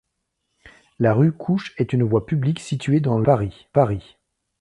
La 0.97 1.13
rue 1.13 1.31
Couche 1.31 1.75
est 1.77 1.93
une 1.93 2.01
voie 2.01 2.25
publique 2.25 2.59
située 2.59 3.01
dans 3.01 3.19
le 3.19 3.23
de 3.23 3.51
Paris. 3.71 4.17